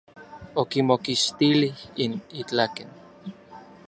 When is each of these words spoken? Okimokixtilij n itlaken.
Okimokixtilij 0.61 1.71
n 2.09 2.11
itlaken. 2.41 2.89